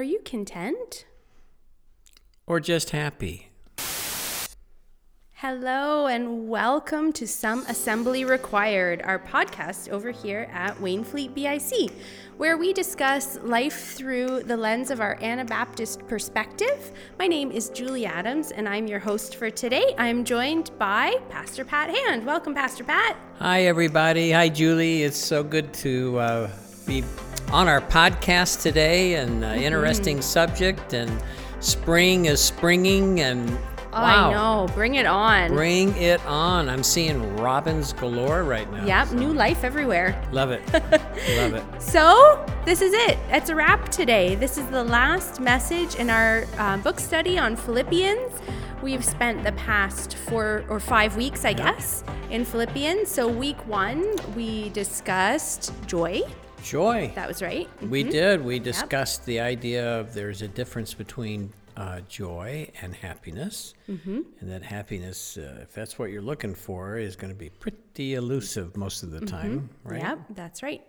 Are 0.00 0.02
you 0.02 0.20
content? 0.24 1.04
Or 2.46 2.58
just 2.58 2.88
happy? 2.88 3.50
Hello, 5.32 6.06
and 6.06 6.48
welcome 6.48 7.12
to 7.12 7.28
Some 7.28 7.66
Assembly 7.66 8.24
Required, 8.24 9.02
our 9.02 9.18
podcast 9.18 9.90
over 9.90 10.10
here 10.10 10.48
at 10.54 10.74
Wainfleet 10.76 11.34
BIC, 11.34 11.92
where 12.38 12.56
we 12.56 12.72
discuss 12.72 13.38
life 13.42 13.92
through 13.92 14.44
the 14.44 14.56
lens 14.56 14.90
of 14.90 15.02
our 15.02 15.18
Anabaptist 15.20 16.08
perspective. 16.08 16.92
My 17.18 17.26
name 17.26 17.52
is 17.52 17.68
Julie 17.68 18.06
Adams, 18.06 18.52
and 18.52 18.66
I'm 18.66 18.86
your 18.86 19.00
host 19.00 19.36
for 19.36 19.50
today. 19.50 19.94
I'm 19.98 20.24
joined 20.24 20.70
by 20.78 21.14
Pastor 21.28 21.62
Pat 21.62 21.94
Hand. 21.94 22.24
Welcome, 22.24 22.54
Pastor 22.54 22.84
Pat. 22.84 23.18
Hi, 23.38 23.64
everybody. 23.64 24.30
Hi, 24.30 24.48
Julie. 24.48 25.02
It's 25.02 25.18
so 25.18 25.44
good 25.44 25.74
to 25.74 26.18
uh, 26.18 26.50
be 26.86 27.04
on 27.52 27.68
our 27.68 27.80
podcast 27.80 28.62
today, 28.62 29.14
and 29.14 29.44
uh, 29.44 29.48
interesting 29.48 30.22
subject. 30.22 30.92
And 30.92 31.10
spring 31.60 32.26
is 32.26 32.40
springing, 32.40 33.20
and 33.20 33.58
I 33.92 34.30
know. 34.30 34.68
Bring 34.74 34.94
it 34.94 35.06
on. 35.06 35.52
Bring 35.52 35.96
it 35.96 36.24
on. 36.26 36.68
I'm 36.68 36.82
seeing 36.82 37.36
robins 37.36 37.92
galore 37.92 38.44
right 38.44 38.70
now. 38.72 38.84
Yep, 38.84 39.12
new 39.12 39.32
life 39.32 39.64
everywhere. 39.64 40.20
Love 40.32 40.52
it. 40.52 40.62
Love 40.72 41.54
it. 41.54 41.82
So, 41.82 42.44
this 42.64 42.80
is 42.82 42.92
it. 42.92 43.18
It's 43.30 43.50
a 43.50 43.54
wrap 43.54 43.88
today. 43.88 44.36
This 44.36 44.58
is 44.58 44.66
the 44.68 44.84
last 44.84 45.40
message 45.40 45.96
in 45.96 46.08
our 46.08 46.46
uh, 46.58 46.76
book 46.78 47.00
study 47.00 47.38
on 47.38 47.56
Philippians. 47.56 48.32
We've 48.80 49.04
spent 49.04 49.44
the 49.44 49.52
past 49.52 50.14
four 50.14 50.64
or 50.68 50.80
five 50.80 51.16
weeks, 51.16 51.44
I 51.44 51.52
guess, 51.52 52.04
in 52.30 52.44
Philippians. 52.44 53.10
So, 53.10 53.28
week 53.28 53.66
one, 53.66 54.06
we 54.36 54.68
discussed 54.70 55.72
joy. 55.86 56.22
Joy. 56.62 57.10
That 57.14 57.28
was 57.28 57.42
right. 57.42 57.68
We 57.88 58.02
did. 58.02 58.44
We 58.44 58.58
discussed 58.58 59.24
the 59.26 59.40
idea 59.40 59.98
of 59.98 60.14
there's 60.14 60.42
a 60.42 60.48
difference 60.48 60.94
between 60.94 61.52
uh, 61.76 62.00
joy 62.08 62.70
and 62.82 62.94
happiness. 62.94 63.74
And 63.86 64.24
that 64.42 64.62
happiness, 64.62 65.36
uh, 65.38 65.58
if 65.62 65.72
that's 65.72 65.98
what 65.98 66.10
you're 66.10 66.22
looking 66.22 66.54
for, 66.54 66.98
is 66.98 67.16
going 67.16 67.32
to 67.32 67.38
be 67.38 67.48
pretty 67.50 68.14
elusive 68.14 68.76
most 68.76 69.02
of 69.02 69.10
the 69.10 69.20
time, 69.20 69.70
right? 69.84 70.00
Yep, 70.02 70.18
that's 70.30 70.62
right. 70.62 70.82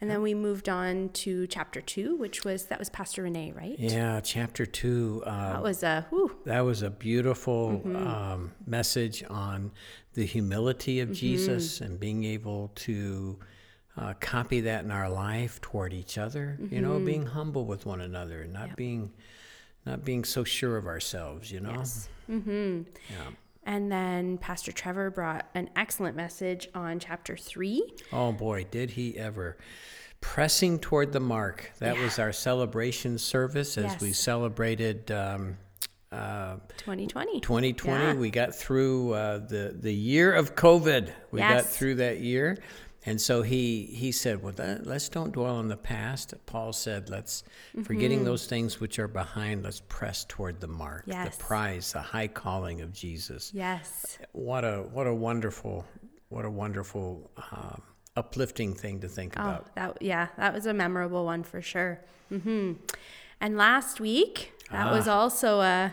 And 0.00 0.08
then 0.08 0.22
we 0.22 0.32
moved 0.32 0.68
on 0.68 1.08
to 1.24 1.48
chapter 1.48 1.80
two, 1.80 2.14
which 2.16 2.44
was 2.44 2.66
that 2.66 2.78
was 2.78 2.88
Pastor 2.88 3.22
Renee, 3.24 3.52
right? 3.56 3.74
Yeah, 3.78 4.20
chapter 4.20 4.64
two. 4.64 5.24
Uh, 5.26 5.54
That 5.54 5.62
was 5.62 5.82
a 5.82 6.06
whew, 6.10 6.36
that 6.44 6.60
was 6.60 6.82
a 6.82 6.90
beautiful 6.90 7.82
um, 7.84 8.52
message 8.64 9.24
on 9.28 9.72
the 10.14 10.24
humility 10.24 11.00
of 11.00 11.12
Jesus 11.12 11.80
and 11.80 11.98
being 11.98 12.22
able 12.22 12.70
to 12.76 13.38
uh, 13.98 14.14
copy 14.20 14.60
that 14.60 14.84
in 14.84 14.90
our 14.90 15.10
life 15.10 15.60
toward 15.60 15.92
each 15.92 16.18
other. 16.18 16.58
You 16.70 16.80
know, 16.80 16.98
being 17.00 17.26
humble 17.26 17.64
with 17.64 17.84
one 17.84 18.00
another, 18.00 18.42
and 18.42 18.52
not 18.52 18.76
being 18.76 19.12
not 19.84 20.04
being 20.04 20.24
so 20.24 20.44
sure 20.44 20.76
of 20.76 20.86
ourselves. 20.86 21.50
You 21.50 21.60
know. 21.60 21.72
Yes. 21.72 22.08
Yeah. 22.28 23.30
And 23.64 23.92
then 23.92 24.38
Pastor 24.38 24.72
Trevor 24.72 25.10
brought 25.10 25.46
an 25.54 25.68
excellent 25.76 26.16
message 26.16 26.68
on 26.74 27.00
chapter 27.00 27.36
three. 27.36 27.92
Oh 28.12 28.32
boy, 28.32 28.66
did 28.70 28.90
he 28.90 29.18
ever. 29.18 29.58
Pressing 30.20 30.78
toward 30.78 31.12
the 31.12 31.20
mark. 31.20 31.72
That 31.78 31.96
was 31.98 32.18
our 32.18 32.32
celebration 32.32 33.18
service 33.18 33.78
as 33.78 34.00
we 34.00 34.12
celebrated 34.12 35.10
um, 35.12 35.58
uh, 36.10 36.56
2020. 36.78 37.40
2020. 37.40 38.04
Yeah. 38.04 38.14
We 38.14 38.30
got 38.30 38.54
through 38.54 39.12
uh, 39.12 39.38
the, 39.38 39.76
the 39.78 39.94
year 39.94 40.32
of 40.32 40.54
COVID. 40.56 41.12
We 41.30 41.38
got 41.38 41.66
through 41.66 41.96
that 41.96 42.20
year. 42.20 42.58
And 43.06 43.20
so 43.20 43.42
he, 43.42 43.84
he 43.86 44.12
said, 44.12 44.42
Well, 44.42 44.52
that, 44.54 44.86
let's 44.86 45.08
don't 45.08 45.32
dwell 45.32 45.56
on 45.56 45.68
the 45.68 45.76
past. 45.76 46.34
Paul 46.46 46.72
said, 46.72 47.08
Let's, 47.08 47.42
Mm-hmm. 47.74 47.82
forgetting 47.84 48.24
those 48.24 48.46
things 48.46 48.80
which 48.80 48.98
are 48.98 49.06
behind, 49.08 49.62
let's 49.62 49.82
press 49.88 50.24
toward 50.28 50.60
the 50.60 50.66
mark, 50.66 51.04
Yes. 51.06 51.36
the 51.36 51.42
prize, 51.44 51.92
the 51.92 52.00
high 52.00 52.26
calling 52.28 52.80
of 52.80 52.92
Jesus 52.92 53.52
Yes. 53.54 54.18
what 54.32 54.64
a 54.64 54.78
what 54.92 55.06
a 55.06 55.14
wonderful 55.14 55.84
what 56.30 56.44
a 56.44 56.50
wonderful 56.50 57.30
um, 57.52 57.82
uplifting 58.16 58.74
thing 58.74 59.00
to 59.00 59.08
think 59.08 59.34
Oh, 59.38 59.42
about 59.42 59.74
that 59.76 60.02
yeah, 60.02 60.28
that 60.38 60.52
was 60.52 60.66
a 60.66 60.74
memorable 60.74 61.24
one 61.24 61.42
for 61.44 61.62
sure. 61.62 62.00
hmm 62.30 62.72
And 63.40 63.56
last 63.56 64.00
week, 64.00 64.52
that 64.72 64.90
was 64.90 65.06
Ah. 65.06 65.18
also 65.20 65.60
a 65.60 65.92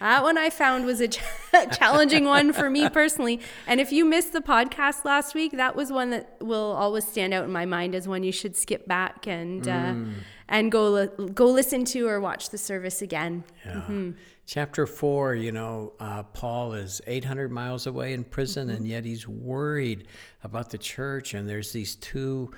that 0.00 0.22
one 0.22 0.36
I 0.38 0.50
found 0.50 0.84
was 0.86 1.00
a 1.00 1.08
challenging 1.72 2.24
one 2.24 2.52
for 2.52 2.68
me 2.70 2.88
personally. 2.88 3.40
And 3.66 3.80
if 3.80 3.92
you 3.92 4.04
missed 4.04 4.32
the 4.32 4.40
podcast 4.40 5.04
last 5.04 5.34
week, 5.34 5.52
that 5.52 5.76
was 5.76 5.92
one 5.92 6.10
that 6.10 6.36
will 6.40 6.72
always 6.72 7.06
stand 7.06 7.32
out 7.34 7.44
in 7.44 7.52
my 7.52 7.66
mind 7.66 7.94
as 7.94 8.08
one 8.08 8.22
you 8.22 8.32
should 8.32 8.56
skip 8.56 8.86
back 8.88 9.26
and 9.26 9.66
uh, 9.68 9.72
Mm. 9.72 10.12
and 10.48 10.72
go 10.72 10.90
li- 10.90 11.28
go 11.34 11.46
listen 11.46 11.84
to 11.86 12.06
or 12.08 12.20
watch 12.20 12.50
the 12.50 12.58
service 12.58 13.02
again. 13.02 13.44
yeah. 13.64 14.10
chapter 14.46 14.84
4 14.86 15.34
you 15.36 15.52
know 15.52 15.92
uh, 16.00 16.22
paul 16.24 16.72
is 16.72 17.00
800 17.06 17.52
miles 17.52 17.86
away 17.86 18.12
in 18.14 18.24
prison 18.24 18.68
and 18.70 18.84
yet 18.86 19.04
he's 19.04 19.28
worried 19.28 20.08
about 20.42 20.70
the 20.70 20.78
church 20.78 21.34
and 21.34 21.48
there's 21.48 21.70
these 21.72 21.94
two 21.96 22.50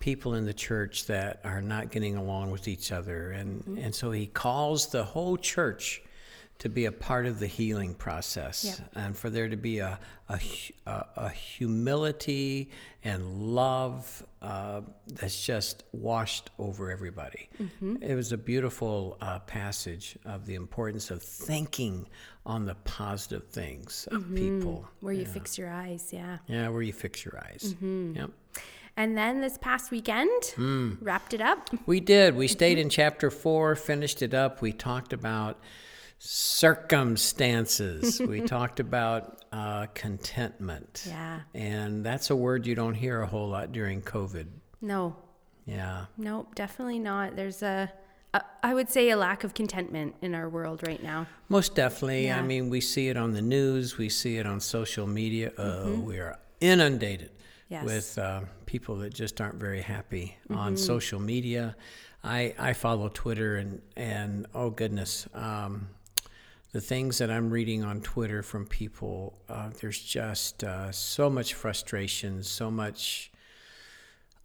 people 0.00 0.34
in 0.34 0.44
the 0.44 0.52
church 0.54 1.06
that 1.06 1.40
are 1.44 1.62
not 1.62 1.90
getting 1.92 2.16
along 2.16 2.50
with 2.50 2.66
each 2.66 2.90
other 2.90 3.30
and 3.30 3.62
and 3.78 3.94
so 3.94 4.10
he 4.10 4.26
calls 4.26 4.88
the 4.88 5.04
whole 5.04 5.36
church 5.36 6.02
to 6.58 6.68
be 6.68 6.86
a 6.86 6.92
part 6.92 7.26
of 7.26 7.38
the 7.38 7.46
healing 7.46 7.94
process 7.94 8.64
Yep. 8.64 8.90
and 8.94 9.16
for 9.16 9.28
there 9.30 9.48
to 9.48 9.56
be 9.56 9.78
a, 9.80 9.98
a, 10.28 10.40
a, 10.86 11.28
humility 11.28 12.70
and 13.04 13.42
love 13.42 14.24
uh, 14.42 14.80
that's 15.06 15.44
just 15.44 15.84
washed 15.92 16.50
over 16.58 16.90
everybody. 16.90 17.48
It 18.00 18.14
was 18.14 18.32
a 18.32 18.38
beautiful 18.38 19.18
uh, 19.20 19.40
passage 19.40 20.16
of 20.24 20.46
the 20.46 20.54
importance 20.54 21.10
of 21.10 21.22
thinking 21.22 22.08
on 22.46 22.64
the 22.64 22.74
positive 22.84 23.48
things 23.48 24.08
of 24.10 24.34
people. 24.34 24.88
Where 25.00 25.12
you 25.14 25.26
fix 25.26 25.58
your 25.58 25.70
eyes, 25.70 26.10
yeah. 26.12 26.38
Yeah, 26.46 26.68
where 26.70 26.82
you 26.82 26.92
fix 26.92 27.24
your 27.24 27.38
eyes. 27.38 27.74
Yep. 27.80 28.30
And 28.96 29.16
then 29.18 29.42
this 29.42 29.58
past 29.58 29.90
weekend, 29.90 30.44
Hmm. 30.54 30.94
wrapped 31.02 31.34
it 31.34 31.42
up. 31.42 31.68
We 31.84 32.00
did. 32.00 32.34
We 32.34 32.48
stayed 32.48 32.78
in 32.78 32.88
chapter 32.88 33.30
four, 33.30 33.76
finished 33.76 34.22
it 34.22 34.32
up. 34.32 34.62
We 34.62 34.72
talked 34.72 35.12
about 35.12 35.60
circumstances. 36.18 38.20
we 38.20 38.40
talked 38.42 38.80
about 38.80 39.44
uh, 39.52 39.86
contentment. 39.94 41.04
Yeah. 41.08 41.40
And 41.54 42.04
that's 42.04 42.30
a 42.30 42.36
word 42.36 42.66
you 42.66 42.74
don't 42.74 42.94
hear 42.94 43.22
a 43.22 43.26
whole 43.26 43.48
lot 43.48 43.72
during 43.72 44.02
COVID. 44.02 44.46
No, 44.80 45.16
Yeah. 45.64 46.06
Nope, 46.16 46.54
definitely 46.54 46.98
not. 46.98 47.36
There's 47.36 47.62
a, 47.62 47.90
a, 48.34 48.42
I 48.62 48.74
would 48.74 48.90
say, 48.90 49.10
a 49.10 49.16
lack 49.16 49.44
of 49.44 49.54
contentment 49.54 50.14
in 50.22 50.34
our 50.34 50.48
world 50.48 50.86
right 50.86 51.02
now. 51.02 51.26
Most 51.48 51.74
definitely. 51.74 52.26
Yeah. 52.26 52.38
I 52.38 52.42
mean, 52.42 52.70
we 52.70 52.80
see 52.80 53.08
it 53.08 53.16
on 53.16 53.32
the 53.32 53.42
news, 53.42 53.96
we 53.98 54.08
see 54.08 54.36
it 54.36 54.46
on 54.46 54.60
social 54.60 55.06
media. 55.06 55.52
Uh, 55.56 55.90
We 56.02 56.18
are 56.18 56.38
inundated 56.60 57.30
Mm-hmm. 57.68 57.74
Yes. 57.74 57.84
with 57.84 58.18
uh, 58.18 58.42
people 58.66 58.94
that 58.98 59.12
just 59.12 59.40
aren't 59.40 59.56
very 59.56 59.82
happy 59.82 60.36
Mm-hmm. 60.48 60.56
on 60.56 60.76
social 60.76 61.18
media. 61.18 61.74
I, 62.22 62.54
I 62.58 62.72
follow 62.74 63.08
Twitter, 63.08 63.56
and, 63.56 63.82
and 63.96 64.46
oh 64.54 64.70
goodness, 64.70 65.26
um, 65.34 65.88
the 66.76 66.82
things 66.82 67.16
that 67.16 67.30
I'm 67.30 67.48
reading 67.48 67.82
on 67.82 68.02
Twitter 68.02 68.42
from 68.42 68.66
people, 68.66 69.38
uh, 69.48 69.70
there's 69.80 69.98
just 69.98 70.62
uh, 70.62 70.92
so 70.92 71.30
much 71.30 71.54
frustration, 71.54 72.42
so 72.42 72.70
much 72.70 73.32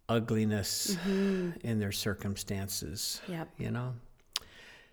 ugliness 0.08 0.96
in 1.06 1.78
their 1.78 1.92
circumstances. 1.92 3.20
Mm-hmm. 3.24 3.32
Yep. 3.32 3.48
You 3.58 3.70
know? 3.70 3.94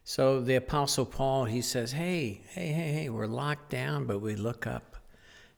So 0.04 0.42
the 0.42 0.56
Apostle 0.56 1.06
Paul, 1.06 1.46
he 1.46 1.62
says, 1.62 1.94
hey, 1.94 2.42
hey, 2.50 2.74
hey, 2.74 2.92
hey, 2.92 3.10
we're 3.10 3.26
locked 3.26 3.70
down, 3.70 4.04
but 4.04 4.20
we 4.20 4.36
look 4.36 4.68
up. 4.68 4.98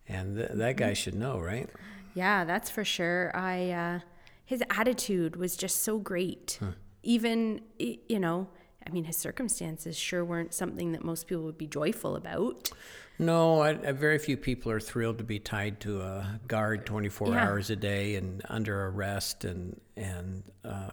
And 0.08 0.38
th- 0.38 0.52
that 0.54 0.78
guy 0.78 0.94
should 0.94 1.16
know, 1.16 1.40
right? 1.40 1.68
Yeah, 2.14 2.46
that's 2.46 2.70
for 2.70 2.86
sure. 2.86 3.36
I, 3.36 3.72
uh, 3.72 4.00
his 4.46 4.62
attitude 4.70 5.36
was 5.36 5.56
just 5.56 5.82
so 5.82 5.98
great. 5.98 6.60
Even, 7.02 7.62
you 7.80 8.20
know, 8.20 8.50
I 8.86 8.90
mean, 8.90 9.04
his 9.06 9.18
circumstances 9.18 9.98
sure 9.98 10.26
weren't 10.26 10.54
something 10.54 10.92
that 10.94 11.04
most 11.04 11.28
people 11.28 11.44
would 11.44 11.58
be 11.58 11.68
joyful 11.68 12.16
about. 12.16 12.72
No, 13.20 13.62
I, 13.62 13.74
very 13.92 14.18
few 14.18 14.36
people 14.38 14.72
are 14.72 14.80
thrilled 14.80 15.20
to 15.20 15.24
be 15.24 15.38
tied 15.40 15.80
to 15.82 16.02
a 16.02 16.40
guard 16.48 16.86
24 16.86 17.28
Yeah. 17.30 17.48
hours 17.48 17.70
a 17.70 17.76
day 17.76 18.16
and 18.16 18.42
under 18.50 18.88
arrest 18.88 19.46
and 19.46 19.80
and 19.96 20.44
uh, 20.66 20.90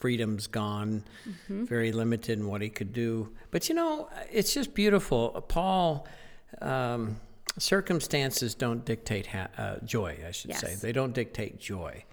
freedom's 0.00 0.46
gone, 0.46 1.02
very 1.48 1.92
limited 1.92 2.38
in 2.38 2.46
what 2.46 2.62
he 2.62 2.70
could 2.70 2.92
do. 2.94 3.30
But 3.50 3.68
you 3.68 3.74
know, 3.74 4.08
it's 4.32 4.54
just 4.54 4.72
beautiful. 4.72 5.30
Paul, 5.48 6.06
um, 6.62 7.20
circumstances 7.58 8.54
don't 8.54 8.84
dictate 8.86 9.26
ha- 9.26 9.48
uh, 9.58 9.76
joy. 9.84 10.18
I 10.26 10.30
should 10.30 10.54
say 10.54 10.74
they 10.76 10.92
don't 10.92 11.12
dictate 11.12 11.58
joy, 11.60 12.04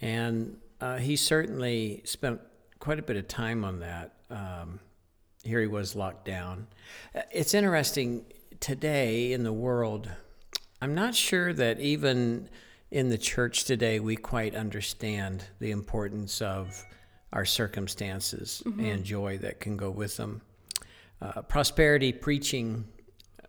and 0.00 0.56
uh, 0.80 0.98
he 0.98 1.16
certainly 1.16 2.02
spent 2.04 2.40
quite 2.82 2.98
a 2.98 3.02
bit 3.02 3.16
of 3.16 3.28
time 3.28 3.64
on 3.64 3.78
that. 3.78 4.12
Um, 4.28 4.80
here 5.44 5.60
he 5.60 5.68
was 5.68 5.94
locked 5.94 6.24
down. 6.24 6.66
Uh, 7.14 7.20
It's 7.30 7.54
interesting 7.54 8.24
today 8.58 9.32
in 9.32 9.44
the 9.44 9.52
world. 9.52 10.10
I'm 10.80 10.92
not 10.92 11.14
sure 11.14 11.52
that 11.52 11.78
even 11.78 12.48
in 12.90 13.08
the 13.08 13.18
church 13.18 13.66
today 13.66 14.00
we 14.00 14.16
quite 14.16 14.56
understand 14.56 15.44
the 15.60 15.70
importance 15.70 16.42
of 16.42 16.84
our 17.32 17.44
circumstances 17.44 18.64
and 18.66 19.04
joy 19.04 19.38
that 19.38 19.60
can 19.60 19.76
go 19.76 19.88
with 19.88 20.16
them. 20.16 20.42
Uh, 21.20 21.40
prosperity 21.42 22.12
preaching, 22.12 22.84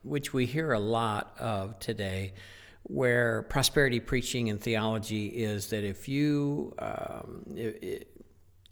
which 0.03 0.31
we 0.31 0.45
hear 0.45 0.73
a 0.73 0.79
lot 0.79 1.35
of 1.39 1.79
today, 1.79 2.33
where 2.83 3.41
prosperity 3.49 3.99
preaching 3.99 4.51
and 4.51 4.61
theology 4.61 5.25
is 5.25 5.69
that 5.71 5.83
if 5.83 6.07
you 6.07 6.75
um, 6.77 7.43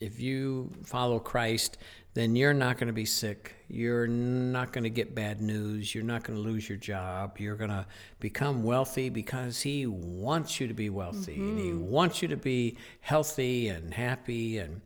if, 0.02 0.20
you 0.20 0.72
follow 0.84 1.20
Christ, 1.20 1.78
then 2.14 2.36
you're 2.36 2.54
not 2.54 2.78
going 2.78 2.88
to 2.88 2.94
be 2.94 3.06
sick. 3.06 3.56
You're 3.70 4.08
not 4.08 4.74
going 4.74 4.84
to 4.84 4.90
get 4.90 5.16
bad 5.16 5.42
news. 5.42 5.96
You're 5.96 6.04
not 6.04 6.24
going 6.24 6.38
to 6.38 6.44
lose 6.44 6.68
your 6.68 6.78
job. 6.78 7.38
You're 7.40 7.56
going 7.56 7.70
to 7.70 7.86
become 8.20 8.64
wealthy 8.64 9.10
because 9.10 9.62
He 9.62 9.86
wants 9.86 10.60
you 10.60 10.68
to 10.68 10.74
be 10.74 10.90
wealthy 10.90 11.36
and 11.36 11.60
He 11.60 11.72
wants 11.72 12.22
you 12.22 12.28
to 12.28 12.38
be 12.38 12.78
healthy 13.00 13.70
and 13.70 13.94
happy 13.94 14.58
and 14.58 14.82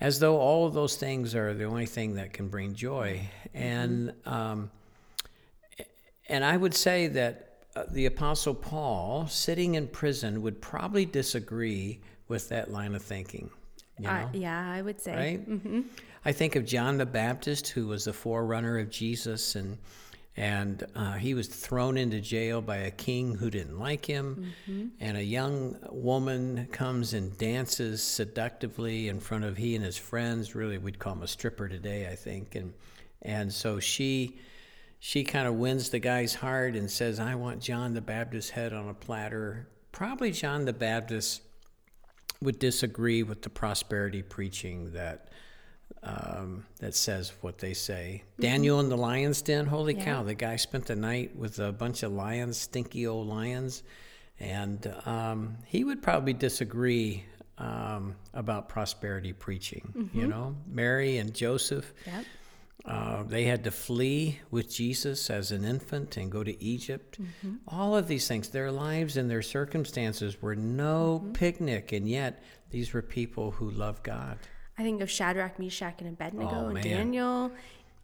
as 0.00 0.18
though 0.18 0.38
all 0.38 0.66
of 0.66 0.74
those 0.74 0.96
things 0.96 1.34
are 1.34 1.52
the 1.54 1.64
only 1.64 1.86
thing 1.86 2.14
that 2.14 2.32
can 2.32 2.48
bring 2.48 2.74
joy. 2.74 3.20
And 3.54 4.12
um, 4.24 4.70
and 6.28 6.44
I 6.44 6.56
would 6.56 6.74
say 6.74 7.08
that 7.08 7.50
uh, 7.74 7.84
the 7.90 8.06
Apostle 8.06 8.54
Paul, 8.54 9.26
sitting 9.26 9.74
in 9.74 9.88
prison, 9.88 10.42
would 10.42 10.60
probably 10.62 11.04
disagree 11.04 12.00
with 12.28 12.48
that 12.48 12.70
line 12.70 12.94
of 12.94 13.02
thinking. 13.02 13.50
You 14.00 14.08
know? 14.08 14.14
Uh, 14.14 14.28
yeah, 14.32 14.70
I 14.70 14.82
would 14.82 15.00
say. 15.00 15.14
right? 15.46 15.84
I 16.24 16.32
think 16.32 16.56
of 16.56 16.64
John 16.64 16.98
the 16.98 17.06
Baptist, 17.06 17.68
who 17.68 17.86
was 17.86 18.04
the 18.04 18.12
forerunner 18.12 18.78
of 18.78 18.90
Jesus, 18.90 19.54
and 19.56 19.78
and 20.36 20.84
uh, 20.94 21.14
he 21.14 21.34
was 21.34 21.48
thrown 21.48 21.98
into 21.98 22.20
jail 22.20 22.62
by 22.62 22.76
a 22.78 22.90
king 22.90 23.34
who 23.34 23.50
didn't 23.50 23.78
like 23.78 24.04
him, 24.06 24.52
and 25.00 25.16
a 25.16 25.22
young 25.22 25.76
woman 25.90 26.66
comes 26.72 27.14
and 27.14 27.36
dances 27.36 28.02
seductively 28.02 29.08
in 29.08 29.20
front 29.20 29.44
of 29.44 29.56
he 29.56 29.74
and 29.74 29.84
his 29.84 29.96
friends. 29.96 30.54
Really, 30.54 30.78
we'd 30.78 30.98
call 30.98 31.14
him 31.14 31.22
a 31.22 31.26
stripper 31.26 31.68
today, 31.68 32.08
I 32.10 32.14
think, 32.14 32.54
and 32.54 32.72
and 33.22 33.52
so 33.52 33.80
she 33.80 34.38
she 34.98 35.24
kind 35.24 35.48
of 35.48 35.54
wins 35.54 35.90
the 35.90 35.98
guy's 35.98 36.34
heart 36.34 36.74
and 36.76 36.90
says, 36.90 37.18
"I 37.20 37.34
want 37.34 37.60
John 37.60 37.94
the 37.94 38.00
Baptist's 38.00 38.50
head 38.50 38.72
on 38.72 38.88
a 38.88 38.94
platter." 38.94 39.68
Probably 39.92 40.30
John 40.30 40.64
the 40.64 40.72
Baptist 40.72 41.42
would 42.42 42.58
disagree 42.58 43.22
with 43.22 43.42
the 43.42 43.50
prosperity 43.50 44.22
preaching 44.22 44.92
that 44.92 45.28
um, 46.02 46.64
that 46.78 46.94
says 46.94 47.32
what 47.42 47.58
they 47.58 47.74
say. 47.74 48.22
Daniel 48.38 48.80
in 48.80 48.88
the 48.88 48.96
lion's 48.96 49.42
den. 49.42 49.66
Holy 49.66 49.94
Yeah. 49.94 50.04
cow! 50.04 50.22
The 50.22 50.34
guy 50.34 50.56
spent 50.56 50.86
the 50.86 50.96
night 50.96 51.36
with 51.36 51.58
a 51.58 51.72
bunch 51.72 52.02
of 52.02 52.12
lions, 52.12 52.56
stinky 52.56 53.06
old 53.06 53.26
lions, 53.28 53.82
and 54.38 54.94
um, 55.04 55.58
he 55.66 55.84
would 55.84 56.00
probably 56.02 56.32
disagree 56.32 57.24
um, 57.58 58.16
about 58.32 58.68
prosperity 58.70 59.34
preaching. 59.34 60.10
You 60.14 60.26
know, 60.28 60.56
Mary 60.66 61.18
and 61.18 61.34
Joseph. 61.34 61.92
Yep. 62.06 62.24
Uh, 62.84 63.22
they 63.24 63.44
had 63.44 63.62
to 63.64 63.70
flee 63.70 64.40
with 64.50 64.72
Jesus 64.72 65.28
as 65.28 65.52
an 65.52 65.64
infant 65.64 66.16
and 66.16 66.30
go 66.30 66.42
to 66.42 66.62
Egypt. 66.62 67.20
Mm-hmm. 67.20 67.56
All 67.68 67.94
of 67.96 68.08
these 68.08 68.26
things, 68.26 68.48
their 68.48 68.72
lives 68.72 69.16
and 69.16 69.30
their 69.30 69.42
circumstances 69.42 70.40
were 70.40 70.56
no 70.56 71.20
mm-hmm. 71.22 71.32
picnic, 71.32 71.92
and 71.92 72.08
yet 72.08 72.42
these 72.70 72.92
were 72.92 73.02
people 73.02 73.50
who 73.50 73.70
loved 73.70 74.02
God. 74.02 74.38
I 74.78 74.82
think 74.82 75.02
of 75.02 75.10
Shadrach, 75.10 75.58
Meshach, 75.58 76.00
and 76.00 76.08
Abednego, 76.08 76.50
Oh, 76.52 76.64
and 76.66 76.74
man. 76.74 76.82
Daniel. 76.82 77.52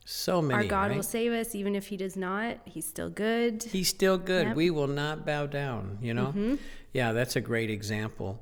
So 0.05 0.41
many. 0.43 0.63
Our 0.63 0.69
God 0.69 0.91
right? 0.91 0.97
will 0.97 1.03
save 1.03 1.33
us, 1.33 1.55
even 1.55 1.75
if 1.75 1.87
He 1.89 1.97
does 1.97 2.17
not. 2.17 2.59
He's 2.65 2.87
still 2.87 3.11
good. 3.11 3.63
He's 3.63 3.89
still 3.89 4.19
good. 4.19 4.49
Yep. 4.49 4.57
We 4.57 4.71
will 4.71 4.87
not 4.87 5.25
bow 5.25 5.47
down, 5.47 5.99
you 6.01 6.15
know? 6.15 6.27
Mm-hmm. 6.27 6.55
Yeah, 6.93 7.13
that's 7.13 7.35
a 7.35 7.41
great 7.41 7.71
example. 7.71 8.41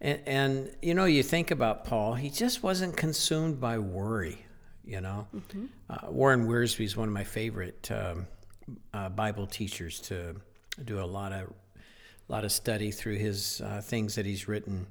And, 0.00 0.20
and, 0.26 0.76
you 0.80 0.94
know, 0.94 1.06
you 1.06 1.22
think 1.22 1.50
about 1.50 1.84
Paul, 1.84 2.14
he 2.14 2.30
just 2.30 2.62
wasn't 2.62 2.96
consumed 2.96 3.60
by 3.60 3.78
worry, 3.78 4.46
you 4.90 5.00
know? 5.00 5.26
Uh, 5.88 6.10
Warren 6.10 6.48
Wiersbe 6.48 6.84
is 6.84 6.96
one 6.96 7.06
of 7.06 7.14
my 7.14 7.22
favorite 7.22 7.88
um, 7.92 8.26
uh, 8.92 9.08
Bible 9.08 9.46
teachers 9.46 10.00
to 10.00 10.34
do 10.84 11.00
a 11.00 11.06
lot 11.06 11.32
of, 11.32 11.52
lot 12.28 12.44
of 12.44 12.50
study 12.50 12.90
through 12.90 13.16
his 13.16 13.60
uh, 13.60 13.80
things 13.82 14.16
that 14.16 14.26
he's 14.26 14.48
written. 14.48 14.86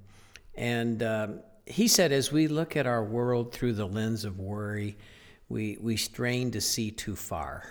And 0.55 1.03
um, 1.03 1.39
he 1.65 1.89
said, 1.89 2.13
as 2.13 2.31
we 2.31 2.47
look 2.47 2.77
at 2.77 2.87
our 2.87 3.03
world 3.03 3.51
through 3.51 3.73
the 3.73 3.85
lens 3.85 4.23
of 4.23 4.39
worry, 4.39 4.97
we, 5.49 5.77
we 5.81 5.97
strain 5.97 6.51
to 6.51 6.61
see 6.61 6.91
too 6.91 7.15
far, 7.17 7.63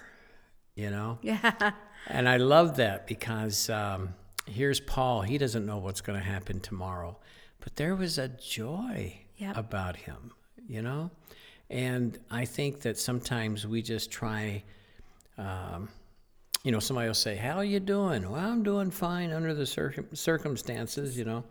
you 0.75 0.91
know? 0.91 1.19
Yeah. 1.23 1.73
And 2.07 2.29
I 2.29 2.37
love 2.37 2.77
that 2.77 3.07
because 3.09 3.69
um, 3.69 4.15
here's 4.47 4.79
Paul. 4.81 5.23
He 5.23 5.37
doesn't 5.37 5.67
know 5.67 5.79
what's 5.79 6.01
going 6.01 6.19
to 6.19 6.25
happen 6.25 6.61
tomorrow, 6.61 7.19
but 7.61 7.75
there 7.77 7.97
was 7.97 8.19
a 8.19 8.29
joy 8.29 9.19
Yep. 9.37 9.57
about 9.57 9.97
him, 9.97 10.33
you 10.69 10.81
know? 10.81 11.11
And 11.71 12.19
I 12.31 12.45
think 12.45 12.81
that 12.81 12.99
sometimes 12.99 13.67
we 13.67 13.83
just 13.83 14.11
try, 14.11 14.63
um, 15.37 15.89
you 16.65 16.73
know, 16.73 16.79
somebody 16.81 17.09
will 17.09 17.15
say, 17.15 17.37
How 17.37 17.57
are 17.57 17.65
you 17.65 17.81
doing? 17.81 18.31
Well, 18.31 18.41
I'm 18.41 18.63
doing 18.63 18.91
fine 18.91 19.33
under 19.33 19.53
the 19.55 19.67
circum- 19.67 20.15
circumstances, 20.15 21.17
you 21.19 21.25
know. 21.25 21.45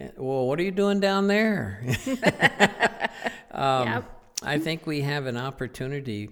"Eh, 0.00 0.08
Well, 0.16 0.46
what 0.46 0.58
are 0.58 0.62
you 0.62 0.70
doing 0.70 1.00
down 1.00 1.26
there? 1.26 1.82
Um, 3.50 3.88
yep. 3.88 4.04
I 4.44 4.58
think 4.58 4.86
we 4.86 5.00
have 5.00 5.26
an 5.26 5.36
opportunity 5.36 6.30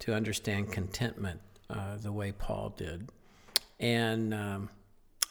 to 0.00 0.12
understand 0.14 0.72
contentment 0.72 1.40
uh, 1.70 1.96
the 1.96 2.12
way 2.12 2.32
Paul 2.32 2.74
did, 2.76 3.08
and 3.80 4.34
um, 4.34 4.68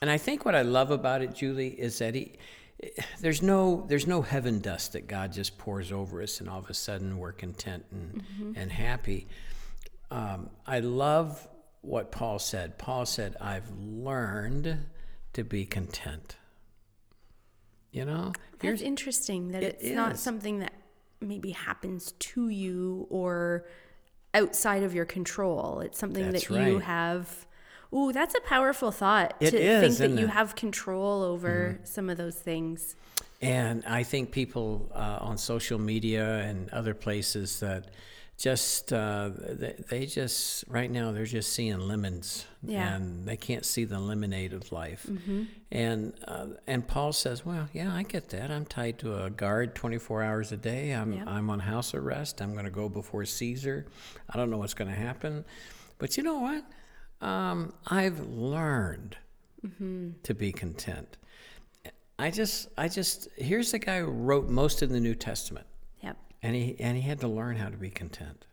and 0.01 0.09
I 0.09 0.17
think 0.17 0.43
what 0.43 0.55
I 0.55 0.63
love 0.63 0.89
about 0.89 1.21
it, 1.21 1.35
Julie, 1.35 1.69
is 1.79 1.99
that 1.99 2.15
he 2.15 2.31
there's 3.19 3.41
no 3.41 3.85
there's 3.87 4.07
no 4.07 4.21
heaven 4.21 4.59
dust 4.59 4.93
that 4.93 5.07
God 5.07 5.31
just 5.33 5.57
pours 5.57 5.91
over 5.91 6.21
us, 6.21 6.39
and 6.39 6.49
all 6.49 6.59
of 6.59 6.69
a 6.69 6.73
sudden 6.73 7.17
we're 7.17 7.31
content 7.31 7.85
and 7.91 8.55
and 8.55 8.71
happy. 8.71 9.27
Um, 10.11 10.49
I 10.65 10.79
love 10.79 11.47
what 11.81 12.11
Paul 12.11 12.39
said. 12.39 12.77
Paul 12.77 13.05
said, 13.05 13.35
"I've 13.39 13.69
learned 13.77 14.85
to 15.33 15.43
be 15.43 15.65
content." 15.65 16.37
You 17.91 18.03
know, 18.03 18.33
That's 18.59 18.81
interesting 18.81 19.51
that 19.51 19.63
It 19.63 19.77
it's 19.79 19.95
not 19.95 20.17
something 20.17 20.59
that 20.59 20.73
maybe 21.21 21.51
happens 21.51 22.11
to 22.19 22.49
you 22.49 23.07
or 23.09 23.65
outside 24.33 24.83
of 24.83 24.93
your 24.93 25.05
control. 25.05 25.79
It's 25.79 25.97
something 25.97 26.29
That's 26.29 26.47
that 26.47 26.67
you 26.67 26.79
have. 26.79 27.47
Ooh, 27.95 28.11
that's 28.11 28.35
a 28.35 28.41
powerful 28.41 28.91
thought 28.91 29.35
It 29.39 29.51
to 29.51 29.57
is, 29.61 29.81
think 29.81 29.97
that 29.99 30.09
you 30.19 30.25
it? 30.25 30.29
Mm-hmm. 30.29 30.37
have 30.37 30.55
control 30.55 31.23
over 31.23 31.79
some 31.83 32.09
of 32.09 32.17
those 32.17 32.35
things. 32.35 32.95
And 33.41 33.83
I 33.85 34.03
think 34.03 34.31
people 34.31 34.89
uh, 34.93 35.19
on 35.21 35.37
social 35.37 35.79
media 35.79 36.39
and 36.39 36.69
other 36.71 36.93
places 36.93 37.59
that 37.61 37.85
just 38.37 38.91
uh, 38.91 39.29
they, 39.37 39.75
they 39.89 40.05
just 40.05 40.65
right 40.67 40.91
now 40.91 41.13
they're 41.13 41.25
just 41.25 41.53
seeing 41.53 41.79
lemons 41.79 42.45
Yeah. 42.63 42.95
and 42.95 43.25
they 43.25 43.37
can't 43.37 43.65
see 43.65 43.85
the 43.85 43.97
lemonade 43.99 44.51
of 44.51 44.71
life. 44.73 45.07
And 45.71 46.13
uh, 46.27 46.47
and 46.67 46.85
Paul 46.85 47.13
says, 47.13 47.45
well, 47.45 47.69
yeah, 47.71 47.93
I 47.93 48.03
get 48.03 48.29
that. 48.29 48.51
I'm 48.51 48.65
tied 48.65 48.99
to 48.99 49.23
a 49.23 49.29
guard 49.29 49.73
24 49.75 50.21
hours 50.23 50.51
a 50.51 50.57
day. 50.57 50.91
I'm 50.91 51.13
Yep. 51.13 51.27
I'm 51.27 51.49
on 51.49 51.59
house 51.59 51.93
arrest. 51.93 52.41
I'm 52.41 52.51
going 52.53 52.65
to 52.65 52.71
go 52.71 52.89
before 52.89 53.23
Caesar. 53.25 53.85
I 54.29 54.37
don't 54.37 54.49
know 54.49 54.57
what's 54.57 54.73
going 54.73 54.89
to 54.89 54.97
happen, 54.97 55.45
but 55.97 56.17
you 56.17 56.23
know 56.23 56.39
what? 56.39 56.65
Um, 57.21 57.73
I've 57.87 58.19
learned 58.27 59.17
to 60.23 60.33
be 60.35 60.51
content. 60.51 61.17
I 62.19 62.29
just, 62.29 62.69
I 62.77 62.87
just, 62.87 63.27
here's 63.35 63.71
the 63.71 63.79
guy 63.79 63.99
who 63.99 64.05
wrote 64.05 64.47
most 64.47 64.81
of 64.83 64.89
the 64.89 64.99
New 64.99 65.15
Testament, 65.15 65.65
Yep. 66.03 66.17
and 66.43 66.55
he 66.55 66.75
and 66.79 66.95
he 66.95 67.01
had 67.01 67.19
to 67.21 67.27
learn 67.27 67.55
how 67.57 67.69
to 67.69 67.75
be 67.77 67.89
content. 67.89 68.45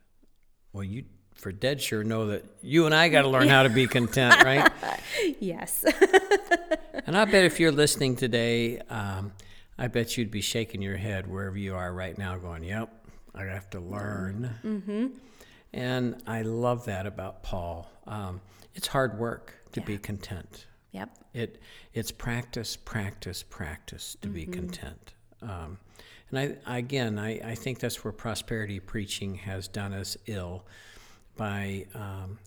Well, 0.73 0.85
you 0.85 1.05
for 1.35 1.53
dead 1.53 1.81
sure 1.81 2.03
know 2.03 2.29
that 2.29 2.45
you 2.63 2.87
and 2.87 2.95
I 2.95 3.09
got 3.09 3.23
to 3.23 3.29
learn 3.29 3.49
how 3.49 3.63
to 3.63 3.69
be 3.69 3.87
content, 3.87 4.43
right? 4.43 4.71
Yes. 5.41 5.85
And 7.05 7.17
I 7.17 7.25
bet 7.25 7.45
if 7.45 7.59
you're 7.59 7.73
listening 7.73 8.15
today, 8.17 8.79
um, 8.89 9.33
I 9.77 9.89
bet 9.89 10.17
you'd 10.17 10.31
be 10.31 10.41
shaking 10.41 10.81
your 10.83 10.97
head 10.97 11.27
wherever 11.27 11.57
you 11.59 11.75
are 11.75 11.93
right 11.93 12.17
now, 12.17 12.37
going, 12.37 12.63
"Yep, 12.63 12.91
I 13.35 13.45
have 13.45 13.69
to 13.71 13.81
learn." 13.81 14.51
Mm-hmm. 14.65 15.07
And 15.75 16.23
I 16.27 16.43
love 16.43 16.85
that 16.87 17.07
about 17.07 17.43
Paul. 17.43 17.91
Um, 18.07 18.41
it's 18.75 18.87
hard 18.89 19.19
work 19.19 19.55
to 19.73 19.81
be 19.81 19.97
content. 19.99 20.67
yep. 20.91 21.11
It 21.35 21.61
it's 21.95 22.11
practice, 22.13 22.77
practice, 22.77 23.43
practice 23.43 24.17
to 24.21 24.29
be 24.29 24.45
content. 24.45 25.15
Um, 25.41 25.79
and 26.31 26.57
I 26.67 26.77
again, 26.79 27.19
I, 27.19 27.53
I 27.53 27.55
think 27.55 27.79
that's 27.79 28.05
where 28.05 28.13
prosperity 28.13 28.81
preaching 28.81 29.35
has 29.37 29.67
done 29.69 29.93
us 29.95 30.17
ill 30.27 30.67
by 31.37 31.87
um, 31.95 32.39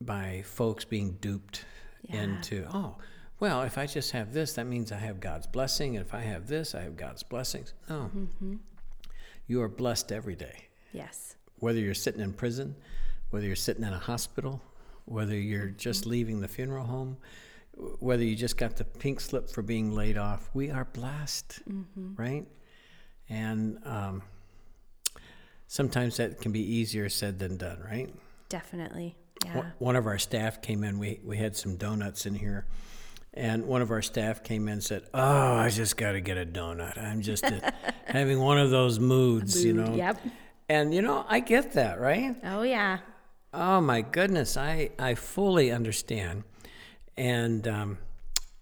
by 0.00 0.42
folks 0.44 0.84
being 0.84 1.12
duped 1.20 1.64
Yeah. 2.02 2.22
into 2.22 2.66
oh 2.72 2.96
well 3.40 3.62
if 3.62 3.78
I 3.78 3.86
just 3.86 4.10
have 4.12 4.32
this 4.32 4.52
that 4.54 4.66
means 4.66 4.90
I 4.92 4.96
have 4.98 5.20
God's 5.20 5.46
blessing 5.46 5.96
and 5.96 6.04
if 6.06 6.14
I 6.14 6.20
have 6.20 6.46
this 6.48 6.74
I 6.74 6.82
have 6.82 6.96
God's 6.96 7.22
blessings. 7.22 7.74
No, 7.88 8.10
you 9.46 9.62
are 9.62 9.68
blessed 9.68 10.10
every 10.12 10.34
day 10.36 10.68
Yes. 10.92 11.36
Whether 11.60 11.78
you're 11.78 11.94
sitting 11.94 12.20
in 12.20 12.32
prison, 12.32 12.74
whether 13.30 13.46
you're 13.46 13.56
sitting 13.56 13.84
in 13.84 13.92
a 13.92 13.98
hospital, 13.98 14.62
whether 15.04 15.34
you're 15.36 15.68
just 15.68 16.06
leaving 16.06 16.40
the 16.40 16.48
funeral 16.48 16.84
home, 16.84 17.16
whether 18.00 18.22
you 18.24 18.34
just 18.34 18.56
got 18.56 18.76
the 18.76 18.84
pink 18.84 19.20
slip 19.20 19.48
for 19.50 19.62
being 19.62 19.94
laid 19.94 20.18
off, 20.18 20.50
we 20.54 20.70
are 20.70 20.84
blessed, 20.84 21.60
right? 22.16 22.46
And 23.28 23.78
um, 23.84 24.22
sometimes 25.66 26.16
that 26.16 26.40
can 26.40 26.52
be 26.52 26.60
easier 26.60 27.08
said 27.08 27.38
than 27.38 27.56
done, 27.56 27.80
right? 27.84 28.12
Definitely. 28.48 29.16
Yeah. 29.44 29.70
One- 29.78 29.96
of 29.96 30.06
our 30.06 30.18
staff 30.18 30.60
came 30.62 30.82
in. 30.82 30.98
We 30.98 31.20
we 31.24 31.36
had 31.36 31.54
some 31.54 31.76
donuts 31.76 32.26
in 32.26 32.34
here, 32.34 32.66
and 33.34 33.66
one 33.66 33.82
of 33.82 33.90
our 33.92 34.02
staff 34.02 34.42
came 34.42 34.66
in 34.66 34.74
and 34.74 34.84
said, 34.84 35.04
"Oh, 35.14 35.54
I 35.54 35.70
just 35.70 35.96
got 35.96 36.12
to 36.12 36.20
get 36.20 36.36
a 36.38 36.44
donut. 36.44 36.98
I'm 37.00 37.22
just 37.22 37.44
uh, 37.44 37.70
having 38.06 38.40
one 38.40 38.58
of 38.58 38.70
those 38.70 38.98
moods, 38.98 39.64
you 39.64 39.74
know." 39.74 39.94
Yep. 39.94 40.20
And 40.68 40.94
you 40.94 41.02
know, 41.02 41.24
I 41.28 41.40
get 41.40 41.72
that, 41.72 42.00
right? 42.00 42.36
Oh 42.44 42.62
yeah. 42.62 42.98
Oh 43.54 43.80
my 43.80 44.02
goodness, 44.02 44.56
I 44.56 44.90
I 44.98 45.14
fully 45.14 45.70
understand, 45.70 46.44
and 47.16 47.66
um, 47.66 47.98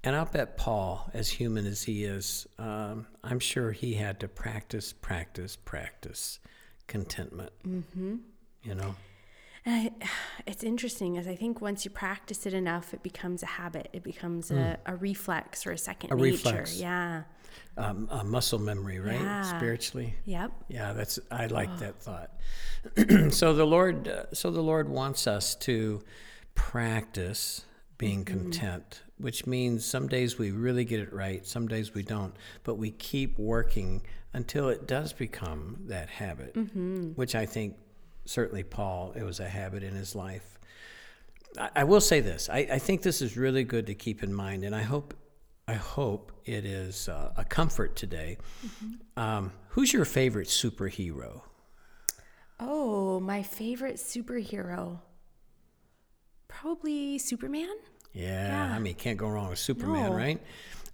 and 0.04 0.14
I'll 0.14 0.26
bet 0.26 0.56
Paul, 0.56 1.10
as 1.12 1.28
human 1.28 1.66
as 1.66 1.82
he 1.82 2.04
is, 2.04 2.46
um, 2.58 3.06
I'm 3.25 3.40
sure 3.40 3.72
he 3.72 3.94
had 3.94 4.20
to 4.20 4.28
practice, 4.28 4.92
practice, 4.92 5.56
practice 5.56 6.38
contentment. 6.86 7.52
Mm-hmm. 7.66 8.16
You 8.62 8.75
know. 8.75 8.94
I, 9.66 9.90
it's 10.46 10.62
interesting 10.64 11.18
as 11.18 11.26
I 11.26 11.35
think 11.35 11.61
once 11.61 11.85
you 11.85 11.90
practice 11.90 12.46
it 12.46 12.54
enough, 12.54 12.94
it 12.94 13.02
becomes 13.02 13.42
a 13.42 13.46
habit. 13.46 13.88
It 13.92 14.02
becomes 14.02 14.50
a, 14.50 14.78
a 14.87 14.94
reflex 14.96 15.66
or 15.66 15.73
a 15.73 15.78
second 15.78 16.12
A 16.12 16.14
nature. 16.14 16.25
reflex. 16.25 16.80
Yeah. 16.80 17.23
um, 17.76 18.08
uh, 18.11 18.23
muscle 18.25 18.58
memory, 18.58 19.00
right? 19.00 19.20
Yeah. 19.20 19.42
Spiritually. 19.56 20.14
Yep. 20.25 20.52
Yeah, 20.68 20.92
that's 20.92 21.18
I 21.30 21.46
like 21.46 21.78
that 21.78 22.00
thought. 22.00 22.30
so 23.32 23.52
the 23.54 23.64
Lord, 23.66 24.08
uh, 24.08 24.25
so 24.32 24.50
the 24.50 24.62
Lord 24.62 24.88
wants 24.88 25.26
us 25.26 25.54
to 25.56 26.02
practice 26.54 27.64
being 27.99 28.25
content, 28.25 29.02
which 29.18 29.46
means 29.46 29.85
some 29.85 30.06
days 30.08 30.38
we 30.38 30.50
really 30.50 30.85
get 30.85 31.00
it 31.00 31.12
right, 31.12 31.46
some 31.46 31.66
days 31.66 31.94
we 31.94 32.02
don't, 32.02 32.35
but 32.62 32.75
we 32.75 32.90
keep 32.90 33.38
working 33.38 34.02
until 34.35 34.68
it 34.68 34.87
does 34.87 35.12
become 35.14 35.78
that 35.87 36.11
habit, 36.11 36.54
which 37.16 37.35
I 37.35 37.46
think 37.46 37.75
certainly 38.26 38.62
Paul, 38.62 39.12
it 39.16 39.23
was 39.23 39.40
a 39.40 39.49
habit 39.49 39.83
in 39.83 39.95
his 39.95 40.14
life. 40.14 40.59
I, 41.59 41.71
I 41.76 41.85
will 41.85 42.00
say 42.00 42.21
this: 42.21 42.49
I, 42.50 42.59
I 42.73 42.78
think 42.78 43.02
this 43.02 43.23
is 43.23 43.37
really 43.37 43.64
good 43.64 43.87
to 43.87 43.95
keep 43.95 44.23
in 44.23 44.33
mind, 44.35 44.64
and 44.64 44.75
I 44.75 44.83
hope, 44.83 45.14
I 45.66 45.75
hope 45.75 46.33
it 46.45 46.64
is 46.66 47.09
uh, 47.09 47.33
a 47.37 47.45
comfort 47.45 47.97
today. 47.97 48.37
Um, 49.16 49.52
who's 49.71 49.92
your 49.92 50.04
favorite 50.04 50.49
superhero? 50.49 51.40
Oh, 52.61 53.21
my 53.21 53.42
favorite 53.42 53.97
superhero. 53.97 55.00
Probably 56.49 57.18
Superman. 57.18 57.75
Yeah, 58.12 58.49
Yeah. 58.68 58.75
I 58.75 58.78
mean, 58.78 58.95
can't 58.95 59.18
go 59.18 59.28
wrong 59.28 59.50
with 59.50 59.59
Superman, 59.59 60.11
No. 60.11 60.16
right? 60.16 60.40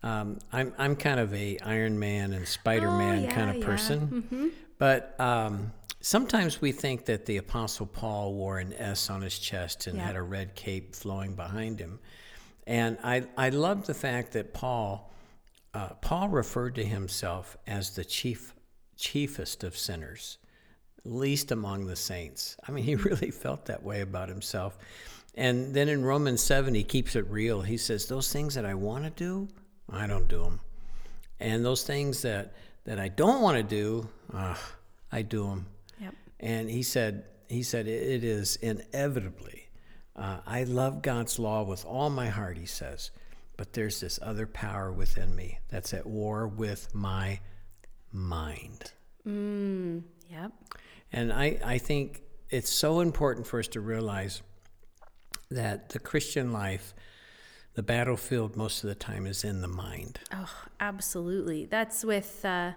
Um, 0.03 0.39
I'm 0.53 0.75
I'm 0.79 0.97
kind 0.97 1.21
of 1.21 1.33
a 1.33 1.59
Iron 1.61 1.97
Man 1.99 2.33
and 2.33 2.47
Spider 2.49 2.91
Man 2.91 3.19
Oh, 3.21 3.23
yeah, 3.23 3.31
kind 3.35 3.51
of 3.51 3.57
yeah. 3.59 3.65
person, 3.65 4.53
but 4.79 5.15
um, 5.21 5.73
sometimes 6.03 6.61
we 6.61 6.73
think 6.73 7.07
that 7.07 7.25
the 7.27 7.39
Apostle 7.39 7.87
Paul 7.87 8.35
wore 8.35 8.59
an 8.59 8.73
S 8.75 9.09
on 9.09 9.23
his 9.23 9.39
chest 9.39 9.87
and 9.87 9.97
Yeah. 9.97 10.07
had 10.07 10.17
a 10.17 10.23
red 10.23 10.55
cape 10.55 10.95
flowing 10.95 11.35
behind 11.35 11.81
him, 11.81 11.99
and 12.67 12.99
I 13.03 13.27
I 13.37 13.49
love 13.49 13.87
the 13.87 13.95
fact 13.95 14.33
that 14.33 14.53
Paul 14.53 15.11
uh, 15.75 15.95
Paul 16.03 16.29
referred 16.29 16.75
to 16.75 16.85
himself 16.85 17.57
as 17.67 17.91
the 17.91 18.05
chief 18.05 18.55
chiefest 18.97 19.65
of 19.65 19.77
sinners 19.77 20.39
least 21.05 21.51
among 21.51 21.87
the 21.87 21.97
saints. 21.97 22.57
I 22.69 22.73
mean, 22.73 22.85
he 22.85 22.95
really 23.09 23.31
felt 23.31 23.65
that 23.67 23.83
way 23.83 24.03
about 24.03 24.29
himself. 24.29 24.79
And 25.35 25.75
then 25.75 25.89
in 25.89 26.05
Romans 26.05 26.43
7, 26.43 26.75
he 26.75 26.85
keeps 26.85 27.17
it 27.17 27.27
real. 27.29 27.63
He 27.63 27.77
says, 27.79 28.07
Those 28.07 28.31
things 28.33 28.55
that 28.55 28.65
I 28.67 28.75
want 28.75 29.05
to 29.05 29.11
do, 29.11 29.49
I 29.91 30.07
don't 30.07 30.29
do 30.29 30.43
them. 30.45 30.61
And 31.41 31.65
those 31.65 31.83
things 31.85 32.23
that, 32.23 32.53
that 32.85 33.01
I 33.01 33.09
don't 33.09 33.41
want 33.41 33.57
to 33.57 33.63
do, 33.63 34.09
uh, 34.33 34.55
I 35.11 35.23
do 35.23 35.49
them. 35.49 35.67
And 36.43 36.69
he 36.69 36.83
said, 36.83 37.25
he 37.49 37.63
said, 37.63 37.87
it 37.87 38.25
is 38.25 38.57
inevitably. 38.57 39.69
Uh, 40.17 40.41
I 40.47 40.65
love 40.65 41.01
God's 41.01 41.39
law 41.39 41.63
with 41.63 41.85
all 41.87 42.11
my 42.11 42.29
heart, 42.29 42.59
he 42.59 42.67
says, 42.67 43.11
but 43.57 43.73
there's 43.73 44.01
this 44.01 44.19
other 44.21 44.47
power 44.47 44.93
within 44.93 45.35
me 45.35 45.61
that's 45.69 45.95
at 45.95 46.05
war 46.05 46.49
with 46.49 46.95
my 46.95 47.41
mind. 48.11 48.93
Mm, 49.27 50.03
yep. 50.29 50.53
And 51.13 51.33
I, 51.33 51.59
I 51.65 51.79
think 51.79 52.23
it's 52.51 52.71
so 52.71 53.01
important 53.01 53.47
for 53.47 53.59
us 53.59 53.69
to 53.69 53.81
realize 53.81 54.43
that 55.51 55.91
the 55.91 55.99
Christian 55.99 56.53
life, 56.53 56.95
the 57.75 57.83
battlefield 57.83 58.57
most 58.57 58.83
of 58.83 58.89
the 58.89 58.95
time 58.95 59.27
is 59.27 59.45
in 59.45 59.61
the 59.61 59.69
mind. 59.69 60.19
Oh, 60.33 60.51
absolutely. 60.81 61.67
That's 61.67 62.05
with 62.05 62.45
uh, 62.45 62.73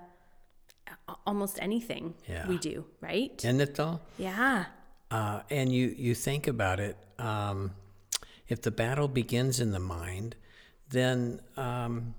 almost 1.26 1.58
anything 1.62 2.14
Yeah. 2.28 2.48
we 2.48 2.58
do, 2.58 2.86
right? 3.02 3.34
Isn't 3.44 3.62
it 3.62 3.76
though? 3.76 4.00
yeah. 4.18 4.66
Uh, 5.12 5.42
and 5.50 5.72
you, 5.72 5.94
you 5.98 6.16
think 6.16 6.48
about 6.48 6.80
it, 6.80 6.98
um, 7.20 7.72
if 8.48 8.62
the 8.62 8.72
battle 8.72 9.08
begins 9.08 9.60
in 9.60 9.72
the 9.72 9.80
mind, 9.80 10.36
then 10.90 11.40
um, 11.58 12.16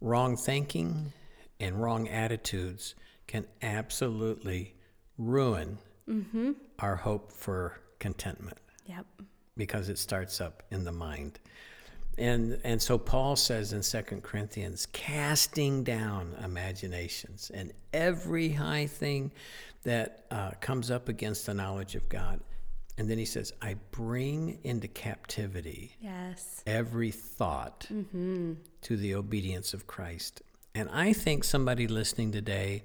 wrong 0.00 0.36
thinking 0.36 1.12
and 1.60 1.80
wrong 1.80 2.08
attitudes 2.08 2.94
can 3.26 3.46
absolutely 3.62 4.74
ruin 5.18 5.78
our 6.80 6.96
hope 6.96 7.30
for 7.32 7.78
contentment. 8.00 8.58
Yep. 8.86 9.06
because 9.56 9.88
it 9.88 9.98
starts 9.98 10.40
up 10.40 10.62
in 10.70 10.82
the 10.84 10.90
mind. 10.92 11.38
And 12.18 12.58
and 12.64 12.80
so 12.82 12.98
Paul 12.98 13.36
says 13.36 13.72
in 13.72 13.82
2 13.82 14.20
Corinthians, 14.20 14.86
casting 14.92 15.84
down 15.84 16.34
imaginations 16.44 17.50
and 17.54 17.72
every 17.92 18.50
high 18.50 18.86
thing 18.86 19.32
that 19.84 20.26
uh, 20.30 20.50
comes 20.60 20.90
up 20.90 21.08
against 21.08 21.46
the 21.46 21.54
knowledge 21.54 21.94
of 21.94 22.08
God. 22.08 22.40
And 22.98 23.08
then 23.10 23.16
he 23.16 23.24
says, 23.24 23.54
I 23.62 23.76
bring 23.92 24.58
into 24.62 24.86
captivity 24.88 25.96
Yes. 26.00 26.62
every 26.66 27.10
thought 27.10 27.86
to 28.82 28.96
the 28.96 29.14
obedience 29.14 29.72
of 29.72 29.86
Christ. 29.86 30.42
And 30.74 30.90
I 30.92 31.14
think 31.14 31.44
somebody 31.44 31.88
listening 31.88 32.30
today, 32.32 32.82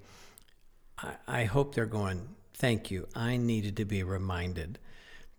I, 0.97 1.15
I 1.27 1.43
hope 1.43 1.75
they're 1.75 1.85
going, 1.85 2.29
Thank 2.53 2.89
you. 2.89 3.05
I 3.13 3.35
needed 3.35 3.75
to 3.77 3.85
be 3.85 4.01
reminded 4.03 4.79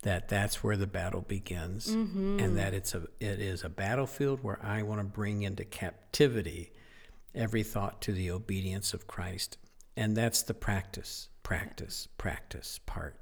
that 0.06 0.28
that's 0.28 0.62
where 0.62 0.76
the 0.76 0.86
battle 0.86 1.20
begins 1.20 1.88
and 1.88 2.56
that 2.56 2.72
it's 2.72 2.94
a 2.94 3.02
it 3.18 3.40
is 3.40 3.64
a 3.64 3.68
battlefield 3.68 4.38
where 4.40 4.58
I 4.62 4.82
want 4.82 5.00
to 5.00 5.04
bring 5.04 5.42
into 5.42 5.64
captivity 5.64 6.70
every 7.34 7.64
thought 7.64 8.00
to 8.02 8.12
the 8.12 8.30
obedience 8.30 8.94
of 8.94 9.08
Christ. 9.08 9.58
And 9.96 10.16
that's 10.16 10.42
the 10.42 10.54
practice, 10.54 11.28
practice, 11.42 12.06
practice 12.18 12.78
part 12.86 13.16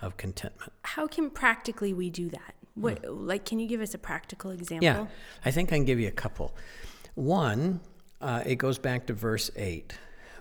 of 0.00 0.16
contentment. 0.16 0.72
How 0.82 1.06
can 1.06 1.28
practically 1.28 1.92
we 1.92 2.08
do 2.08 2.30
that? 2.30 2.54
What, 2.74 3.04
like, 3.04 3.44
can 3.44 3.58
you 3.58 3.68
give 3.68 3.82
us 3.82 3.92
a 3.92 3.98
practical 3.98 4.50
example? 4.50 4.84
Yeah, 4.84 5.06
I 5.44 5.50
think 5.50 5.70
I 5.72 5.76
can 5.76 5.84
give 5.84 6.00
you 6.00 6.08
a 6.08 6.12
couple. 6.12 6.56
One, 7.16 7.80
uh, 8.20 8.44
it 8.46 8.56
goes 8.56 8.78
back 8.78 9.06
to 9.08 9.12
verse 9.12 9.50
8, 9.56 9.92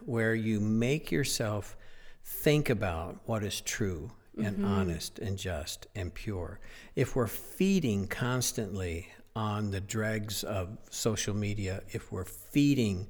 where 0.05 0.33
you 0.33 0.61
make 0.61 1.11
yourself 1.11 1.75
think 2.23 2.69
about 2.69 3.17
what 3.25 3.43
is 3.43 3.59
true 3.59 4.11
and 4.43 4.65
honest 4.65 5.19
and 5.19 5.37
just 5.37 5.87
and 5.95 6.13
pure. 6.13 6.59
If 6.95 7.15
we're 7.15 7.27
feeding 7.27 8.07
constantly 8.07 9.09
on 9.35 9.71
the 9.71 9.81
dregs 9.81 10.43
of 10.43 10.77
social 10.89 11.35
media, 11.35 11.83
if 11.91 12.11
we're 12.11 12.25
feeding 12.25 13.07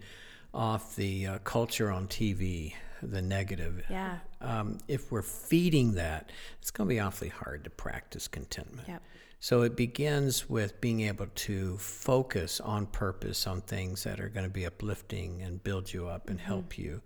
off 0.53 0.95
the 0.95 1.25
uh, 1.27 1.37
culture 1.39 1.89
on 1.91 2.07
TV, 2.07 2.73
the 3.01 3.21
negative, 3.21 3.83
Yeah. 3.89 4.17
um, 4.41 4.79
if 4.87 5.11
we're 5.11 5.21
feeding 5.21 5.93
that, 5.93 6.31
it's 6.61 6.71
going 6.71 6.87
to 6.89 6.93
be 6.95 6.99
awfully 6.99 7.29
hard 7.29 7.63
to 7.63 7.69
practice 7.69 8.27
contentment. 8.27 8.87
Yep. 8.87 9.01
So 9.39 9.61
it 9.61 9.77
begins 9.77 10.49
with 10.49 10.81
being 10.81 10.99
able 11.01 11.27
to 11.27 11.77
focus 11.77 12.59
on 12.59 12.87
purpose 12.87 13.47
on 13.47 13.61
things 13.61 14.03
that 14.03 14.19
are 14.19 14.27
going 14.27 14.43
to 14.45 14.49
be 14.51 14.65
uplifting 14.65 15.41
and 15.41 15.63
build 15.63 15.93
you 15.93 16.07
up 16.09 16.29
and 16.29 16.41
help 16.41 16.77
you 16.77 17.01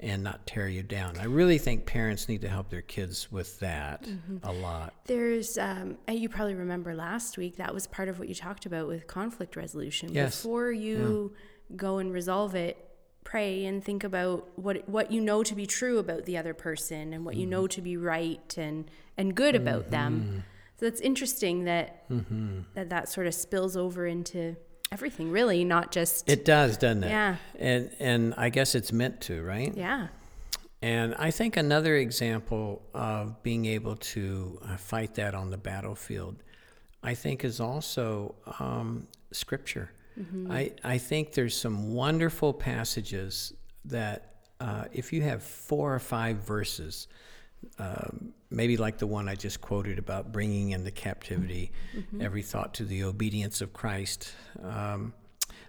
and 0.00 0.22
not 0.22 0.46
tear 0.46 0.68
you 0.68 0.82
down. 0.82 1.18
I 1.18 1.24
really 1.24 1.58
think 1.58 1.86
parents 1.86 2.28
need 2.28 2.42
to 2.42 2.48
help 2.48 2.70
their 2.70 2.82
kids 2.82 3.30
with 3.32 3.58
that 3.60 4.04
mm-hmm. 4.04 4.38
a 4.42 4.52
lot. 4.52 4.94
There's, 5.06 5.58
um, 5.58 5.98
uh, 6.08 6.12
you 6.12 6.28
probably 6.28 6.54
remember 6.54 6.94
last 6.94 7.36
week, 7.36 7.56
that 7.56 7.74
was 7.74 7.86
part 7.86 8.08
of 8.08 8.18
what 8.18 8.28
you 8.28 8.34
talked 8.34 8.66
about 8.66 8.86
with 8.86 9.06
conflict 9.06 9.56
resolution. 9.56 10.12
Yes. 10.12 10.42
Before 10.42 10.70
you 10.70 11.34
go 11.76 11.98
and 11.98 12.12
resolve 12.12 12.54
it, 12.54 12.84
pray 13.24 13.66
and 13.66 13.84
think 13.84 14.04
about 14.04 14.48
what 14.56 14.88
what 14.88 15.12
you 15.12 15.20
know 15.20 15.42
to 15.42 15.54
be 15.54 15.66
true 15.66 15.98
about 15.98 16.24
the 16.24 16.38
other 16.38 16.54
person 16.54 17.12
and 17.12 17.26
what 17.26 17.36
you 17.36 17.46
know 17.46 17.64
mm-hmm. 17.64 17.68
to 17.68 17.82
be 17.82 17.94
right 17.94 18.56
and 18.56 18.90
and 19.18 19.34
good 19.34 19.54
about 19.54 19.90
them. 19.90 20.20
Mm-hmm. 20.20 20.38
So 20.80 20.86
it's 20.86 21.00
interesting 21.00 21.64
that 21.64 22.04
that 22.74 22.88
that 22.88 23.08
sort 23.08 23.26
of 23.26 23.34
spills 23.34 23.76
over 23.76 24.06
into 24.06 24.56
everything, 24.92 25.30
really, 25.30 25.64
not 25.64 25.92
just 25.92 26.28
It 26.28 26.44
does, 26.44 26.76
doesn't 26.76 27.04
it? 27.04 27.10
Yeah. 27.10 27.36
And 27.58 27.90
and 27.98 28.34
I 28.36 28.48
guess 28.50 28.74
it's 28.74 28.92
meant 28.92 29.20
to, 29.22 29.42
right? 29.42 29.74
yeah, 29.76 30.08
And 30.82 31.14
I 31.16 31.30
think 31.30 31.56
another 31.56 31.96
example 31.96 32.82
of 32.94 33.42
being 33.42 33.66
able 33.66 33.96
to 33.96 34.58
uh, 34.64 34.76
fight 34.76 35.14
that 35.14 35.34
on 35.34 35.50
the 35.50 35.56
battlefield, 35.58 36.36
I 37.02 37.14
think, 37.14 37.44
is 37.44 37.60
also 37.60 38.34
um, 38.60 39.06
scripture. 39.32 39.90
I, 40.50 40.72
I 40.82 40.98
think 40.98 41.32
there's 41.32 41.56
some 41.56 41.94
wonderful 41.94 42.52
passages 42.52 43.52
that 43.84 44.34
uh, 44.58 44.86
if 44.92 45.12
you 45.12 45.22
have 45.22 45.44
four 45.44 45.94
or 45.94 46.00
five 46.00 46.38
verses, 46.38 47.06
um, 47.78 48.32
maybe 48.50 48.76
like 48.76 48.98
the 48.98 49.06
one 49.06 49.28
I 49.28 49.34
just 49.34 49.60
quoted 49.60 49.98
about 49.98 50.32
bringing 50.32 50.70
into 50.70 50.90
captivity 50.90 51.70
every 52.20 52.42
thought 52.42 52.74
to 52.74 52.84
the 52.84 53.04
obedience 53.04 53.60
of 53.60 53.72
Christ. 53.72 54.32
Um, 54.62 55.12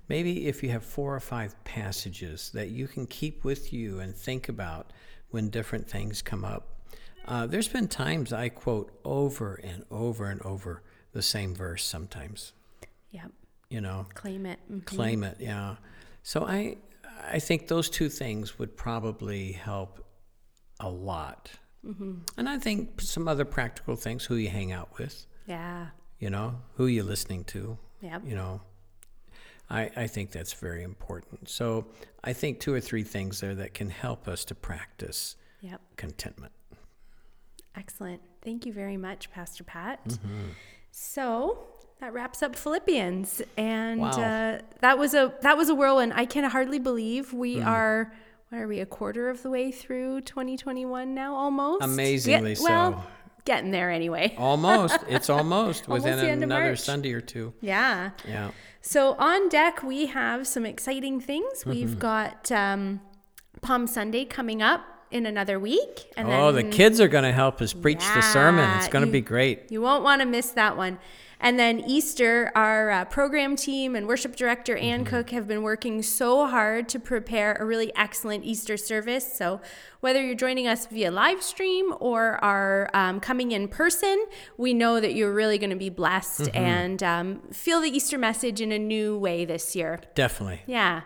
maybe 0.07 0.47
if 0.47 0.63
you 0.63 0.69
have 0.69 0.83
four 0.83 1.15
or 1.15 1.19
five 1.19 1.61
passages 1.63 2.51
that 2.53 2.69
you 2.69 2.87
can 2.87 3.05
keep 3.07 3.43
with 3.43 3.73
you 3.73 3.99
and 3.99 4.15
think 4.15 4.49
about 4.49 4.91
when 5.31 5.49
different 5.49 5.87
things 5.89 6.21
come 6.21 6.43
up. 6.45 6.75
Uh, 7.27 7.45
there's 7.45 7.67
been 7.67 7.87
times 7.87 8.33
I 8.33 8.49
quote 8.49 8.91
over 9.05 9.55
and 9.55 9.83
over 9.91 10.25
and 10.29 10.41
over 10.41 10.81
the 11.11 11.21
same 11.21 11.53
verse 11.55 11.83
sometimes, 11.85 12.53
Yep. 13.11 13.31
you 13.69 13.81
know 13.81 14.05
Claim 14.13 14.45
it. 14.45 14.59
Mhm. 14.71 14.85
claim 14.85 15.23
it 15.23 15.37
yeah 15.39 15.75
so 16.23 16.45
i 16.45 16.77
i 17.31 17.39
think 17.39 17.67
those 17.67 17.89
two 17.89 18.09
things 18.09 18.57
would 18.59 18.75
probably 18.77 19.51
help 19.53 20.05
a 20.79 20.89
lot 20.89 21.49
and 21.83 22.49
i 22.49 22.57
think 22.57 22.99
some 23.01 23.27
other 23.27 23.45
practical 23.45 23.95
things 23.95 24.25
who 24.25 24.35
you 24.35 24.49
hang 24.49 24.71
out 24.71 24.89
with 24.97 25.25
Yeah. 25.47 25.87
you 26.19 26.29
know 26.29 26.55
who 26.75 26.87
you're 26.87 27.03
listening 27.05 27.43
to 27.45 27.77
Yeah. 28.01 28.19
you 28.25 28.35
know 28.35 28.61
I, 29.71 29.91
I 29.95 30.07
think 30.07 30.31
that's 30.31 30.53
very 30.53 30.83
important 30.83 31.47
so 31.49 31.85
i 32.23 32.33
think 32.33 32.59
two 32.59 32.73
or 32.73 32.79
three 32.81 33.03
things 33.03 33.39
there 33.39 33.55
that 33.55 33.73
can 33.73 33.89
help 33.89 34.27
us 34.27 34.43
to 34.45 34.55
practice 34.55 35.35
Yep. 35.61 35.81
contentment 35.97 36.53
Excellent. 37.75 38.21
Thank 38.41 38.65
you 38.65 38.73
very 38.73 38.97
much, 38.97 39.31
Pastor 39.31 39.63
Pat. 39.63 40.03
Mm-hmm. 40.05 40.49
So 40.91 41.67
that 42.01 42.13
wraps 42.13 42.41
up 42.43 42.55
Philippians, 42.55 43.41
and 43.57 44.01
Wow. 44.01 44.09
uh, 44.09 44.59
that 44.81 44.97
was 44.97 45.13
a 45.13 45.33
that 45.43 45.55
was 45.55 45.69
a 45.69 45.75
whirlwind. 45.75 46.11
I 46.13 46.25
can 46.25 46.43
hardly 46.49 46.79
believe 46.79 47.31
we 47.31 47.57
Mm. 47.57 47.65
are. 47.67 48.11
What 48.49 48.61
are 48.61 48.67
we? 48.67 48.79
A 48.79 48.85
quarter 48.85 49.29
of 49.29 49.43
the 49.43 49.49
way 49.51 49.71
through 49.71 50.21
2021 50.21 51.13
now, 51.13 51.35
almost. 51.35 51.83
Amazingly 51.83 52.55
Get- 52.55 52.63
Well, 52.63 52.93
so. 52.93 53.03
getting 53.45 53.69
there 53.71 53.91
anyway. 53.91 54.33
almost 54.39 54.97
it's 55.07 55.29
almost 55.29 55.87
Almost 55.87 56.05
within 56.05 56.37
of 56.37 56.41
another 56.41 56.75
sunday 56.75 57.13
or 57.13 57.21
two 57.21 57.53
Yeah. 57.61 58.11
yeah 58.27 58.49
So 58.81 59.13
on 59.19 59.49
deck, 59.49 59.83
we 59.83 60.07
have 60.07 60.47
some 60.47 60.65
exciting 60.65 61.19
things. 61.21 61.59
Mm-hmm. 61.59 61.69
We've 61.69 61.99
got 61.99 62.51
um, 62.51 63.01
Palm 63.61 63.85
Sunday 63.87 64.25
coming 64.25 64.61
up 64.63 64.81
in 65.11 65.25
another 65.25 65.59
week, 65.59 66.11
and 66.17 66.27
oh 66.29 66.51
the 66.51 66.63
kids 66.63 66.99
are 66.99 67.07
going 67.07 67.23
to 67.23 67.31
help 67.31 67.61
us 67.61 67.73
preach 67.73 68.03
the 68.15 68.21
sermon 68.21 68.67
it's 68.77 68.87
going 68.87 69.05
to 69.05 69.11
be 69.11 69.21
great 69.21 69.71
You 69.71 69.81
won't 69.81 70.03
want 70.03 70.21
to 70.21 70.27
miss 70.27 70.51
that 70.51 70.75
one. 70.77 70.97
And 71.41 71.57
then 71.57 71.79
Easter, 71.87 72.51
our 72.53 72.89
uh, 72.91 73.05
program 73.05 73.55
team 73.55 73.95
and 73.95 74.07
worship 74.07 74.35
director 74.35 74.75
Ann 74.75 75.05
Mm-hmm. 75.05 75.15
Cook 75.15 75.29
have 75.29 75.47
been 75.47 75.61
working 75.63 76.01
so 76.01 76.47
hard 76.47 76.89
to 76.89 76.99
prepare 76.99 77.53
a 77.59 77.65
really 77.65 77.91
excellent 77.95 78.43
Easter 78.43 78.75
service. 78.75 79.31
So 79.37 79.61
whether 80.01 80.21
you're 80.21 80.35
joining 80.35 80.67
us 80.67 80.85
via 80.87 81.11
live 81.11 81.41
stream 81.41 81.93
or 82.01 82.43
are 82.43 82.89
um, 82.93 83.19
coming 83.21 83.51
in 83.53 83.67
person, 83.69 84.25
we 84.57 84.73
know 84.73 84.99
that 84.99 85.13
you're 85.13 85.31
really 85.33 85.57
going 85.57 85.69
to 85.69 85.75
be 85.75 85.89
blessed 85.89 86.41
Mm-hmm. 86.41 86.57
and 86.57 87.03
um, 87.03 87.41
feel 87.53 87.79
the 87.81 87.89
Easter 87.89 88.17
message 88.17 88.59
in 88.61 88.71
a 88.71 88.79
new 88.79 89.17
way 89.17 89.45
this 89.45 89.75
year. 89.75 90.01
definitely 90.15 90.61
Yeah. 90.67 91.01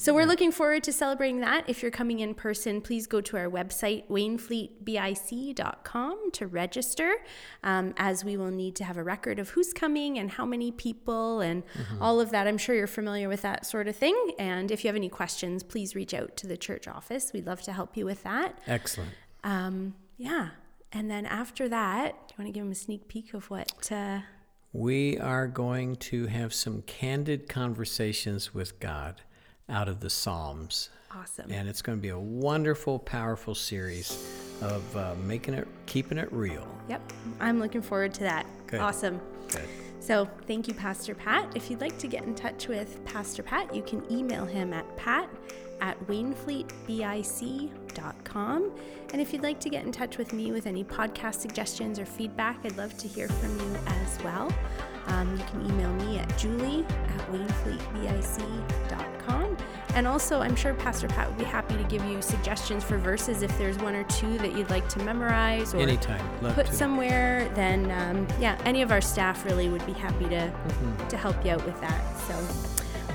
So 0.00 0.14
we're 0.14 0.26
looking 0.26 0.52
forward 0.52 0.84
to 0.84 0.92
celebrating 0.92 1.40
that. 1.40 1.68
If 1.68 1.82
you're 1.82 1.90
coming 1.90 2.20
in 2.20 2.32
person, 2.34 2.80
please 2.80 3.08
go 3.08 3.20
to 3.20 3.36
our 3.36 3.50
website, 3.50 4.06
wainfleetbic.com, 4.06 6.30
to 6.34 6.46
register, 6.46 7.16
um, 7.64 7.94
as 7.96 8.24
we 8.24 8.36
will 8.36 8.52
need 8.52 8.76
to 8.76 8.84
have 8.84 8.96
a 8.96 9.02
record 9.02 9.40
of 9.40 9.48
who's 9.50 9.72
coming 9.72 10.16
and 10.16 10.30
how 10.30 10.46
many 10.46 10.70
people 10.70 11.40
and 11.40 11.64
all 12.00 12.20
of 12.20 12.30
that. 12.30 12.46
I'm 12.46 12.58
sure 12.58 12.76
you're 12.76 12.86
familiar 12.86 13.28
with 13.28 13.42
that 13.42 13.66
sort 13.66 13.88
of 13.88 13.96
thing. 13.96 14.14
And 14.38 14.70
if 14.70 14.84
you 14.84 14.88
have 14.88 14.94
any 14.94 15.08
questions, 15.08 15.64
please 15.64 15.96
reach 15.96 16.14
out 16.14 16.36
to 16.36 16.46
the 16.46 16.56
church 16.56 16.86
office. 16.86 17.32
We'd 17.32 17.46
love 17.46 17.62
to 17.62 17.72
help 17.72 17.96
you 17.96 18.04
with 18.04 18.22
that. 18.22 18.56
excellent 18.68 19.10
Um, 19.42 19.96
yeah. 20.16 20.50
And 20.92 21.10
then 21.10 21.26
after 21.26 21.68
that, 21.68 22.28
do 22.28 22.34
you 22.34 22.44
want 22.44 22.46
to 22.46 22.52
give 22.52 22.62
them 22.62 22.70
a 22.70 22.76
sneak 22.76 23.08
peek 23.08 23.34
of 23.34 23.50
what? 23.50 23.90
Uh, 23.90 24.20
We 24.72 25.18
are 25.18 25.48
going 25.48 25.96
to 25.96 26.26
have 26.26 26.54
some 26.54 26.82
candid 26.82 27.48
conversations 27.48 28.54
with 28.54 28.78
God 28.78 29.22
out 29.68 29.88
of 29.88 30.00
the 30.00 30.10
Psalms. 30.10 30.90
awesome. 31.14 31.50
And 31.50 31.68
it's 31.68 31.82
going 31.82 31.98
to 31.98 32.02
be 32.02 32.08
a 32.08 32.18
wonderful, 32.18 32.98
powerful 32.98 33.54
series 33.54 34.26
of 34.60 34.96
uh, 34.96 35.14
making 35.24 35.54
it, 35.54 35.68
keeping 35.86 36.18
it 36.18 36.32
real. 36.32 36.66
Yep. 36.88 37.12
I'm 37.40 37.60
looking 37.60 37.82
forward 37.82 38.14
to 38.14 38.20
that. 38.24 38.46
Good. 38.66 38.80
Awesome. 38.80 39.20
Good. 39.48 39.68
So, 40.00 40.28
thank 40.46 40.68
you, 40.68 40.74
Pastor 40.74 41.14
Pat. 41.14 41.50
If 41.56 41.70
you'd 41.70 41.80
like 41.80 41.98
to 41.98 42.06
get 42.06 42.24
in 42.24 42.34
touch 42.34 42.68
with 42.68 43.04
Pastor 43.04 43.42
Pat, 43.42 43.74
you 43.74 43.82
can 43.82 44.04
email 44.10 44.44
him 44.44 44.72
at 44.72 44.96
pat 44.96 45.28
at 45.80 45.98
wainfleetbic.com. 46.06 48.70
And 49.12 49.20
if 49.20 49.32
you'd 49.32 49.42
like 49.42 49.58
to 49.60 49.70
get 49.70 49.84
in 49.84 49.92
touch 49.92 50.18
with 50.18 50.32
me 50.32 50.52
with 50.52 50.66
any 50.66 50.84
podcast 50.84 51.36
suggestions 51.36 51.98
or 51.98 52.06
feedback, 52.06 52.58
I'd 52.64 52.76
love 52.76 52.96
to 52.98 53.08
hear 53.08 53.28
from 53.28 53.58
you 53.58 53.76
as 53.86 54.22
well. 54.22 54.52
Um, 55.06 55.36
you 55.36 55.44
can 55.44 55.64
email 55.66 55.92
me 55.94 56.18
at 56.18 56.38
julie 56.38 56.84
at 56.84 57.32
wainfleetbic.com. 57.32 59.17
And 59.94 60.06
also, 60.06 60.40
I'm 60.40 60.54
sure 60.54 60.74
Pastor 60.74 61.08
Pat 61.08 61.28
would 61.28 61.38
be 61.38 61.44
happy 61.44 61.76
to 61.76 61.82
give 61.84 62.04
you 62.04 62.20
suggestions 62.22 62.84
for 62.84 62.98
verses 62.98 63.42
if 63.42 63.56
there's 63.58 63.78
one 63.78 63.94
or 63.94 64.04
two 64.04 64.36
that 64.38 64.54
you'd 64.56 64.70
like 64.70 64.88
to 64.90 64.98
memorize 65.00 65.74
or 65.74 65.78
Anytime. 65.78 66.20
Love 66.42 66.54
put 66.54 66.66
to. 66.66 66.72
somewhere, 66.72 67.50
then 67.54 67.90
um, 67.90 68.26
yeah, 68.40 68.60
any 68.64 68.82
of 68.82 68.92
our 68.92 69.00
staff 69.00 69.44
really 69.44 69.68
would 69.68 69.84
be 69.86 69.92
happy 69.94 70.26
to 70.26 70.38
Mm-hmm. 70.68 71.08
to 71.08 71.16
help 71.16 71.42
you 71.44 71.52
out 71.52 71.64
with 71.64 71.80
that. 71.80 72.00
So 72.28 72.34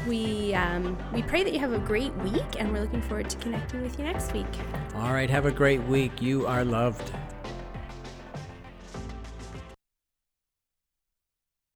we 0.08 0.54
um, 0.56 0.97
we 1.13 1.21
pray 1.21 1.43
that 1.43 1.54
you 1.54 1.60
have 1.60 1.71
a 1.73 1.80
great 1.80 2.13
week, 2.15 2.60
and 2.60 2.73
we're 2.73 2.82
looking 2.82 3.02
forward 3.04 3.30
to 3.30 3.38
connecting 3.38 3.82
with 3.82 3.97
you 3.97 4.04
next 4.06 4.34
week. 4.34 4.45
All 4.95 5.13
right. 5.13 5.30
Have 5.30 5.45
a 5.45 5.52
great 5.52 5.82
week. 5.84 6.21
You 6.21 6.45
are 6.47 6.65
loved. 6.65 7.13